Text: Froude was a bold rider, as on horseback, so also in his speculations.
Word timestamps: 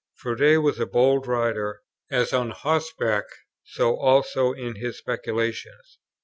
Froude 0.15 0.63
was 0.63 0.79
a 0.79 0.87
bold 0.87 1.27
rider, 1.27 1.81
as 2.09 2.33
on 2.33 2.49
horseback, 2.49 3.25
so 3.63 3.95
also 3.97 4.51
in 4.51 4.77
his 4.77 4.97
speculations. 4.97 5.99